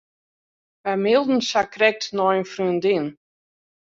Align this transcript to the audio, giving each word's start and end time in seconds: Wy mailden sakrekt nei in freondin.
Wy 0.83 0.93
mailden 1.03 1.41
sakrekt 1.49 2.03
nei 2.17 2.35
in 2.39 2.47
freondin. 2.51 3.07